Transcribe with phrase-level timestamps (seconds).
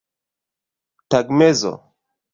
[1.09, 1.71] tagmezo